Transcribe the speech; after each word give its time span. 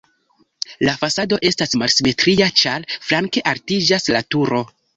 La 0.87 0.93
fasado 1.01 1.37
estas 1.49 1.77
malsimetria, 1.83 2.49
ĉar 2.63 2.89
flanke 3.07 3.47
altiĝas 3.55 4.13
la 4.17 4.27
turo. 4.37 4.67